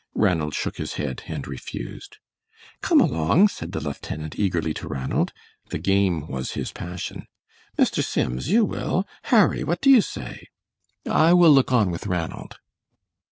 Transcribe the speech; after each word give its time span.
Ranald 0.15 0.55
shook 0.55 0.77
his 0.77 0.93
head 0.95 1.21
and 1.27 1.47
refused. 1.47 2.17
"Come 2.81 2.99
along," 2.99 3.49
said 3.49 3.71
the 3.71 3.79
lieutenant, 3.79 4.39
eagerly, 4.39 4.73
to 4.73 4.87
Ranald. 4.87 5.31
The 5.69 5.77
game 5.77 6.25
was 6.25 6.53
his 6.53 6.71
passion. 6.71 7.27
"Mr. 7.77 8.03
Sims, 8.03 8.49
you 8.49 8.65
will; 8.65 9.05
Harry, 9.25 9.63
what 9.63 9.79
do 9.79 9.91
you 9.91 10.01
say?" 10.01 10.47
"I 11.07 11.33
will 11.33 11.51
look 11.51 11.71
on 11.71 11.91
with 11.91 12.07
Ranald." 12.07 12.57